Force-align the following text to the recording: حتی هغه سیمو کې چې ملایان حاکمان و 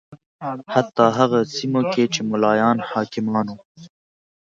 حتی 0.73 1.05
هغه 1.17 1.39
سیمو 1.55 1.81
کې 1.93 2.03
چې 2.13 2.21
ملایان 2.31 2.77
حاکمان 2.89 3.45
و 3.51 3.57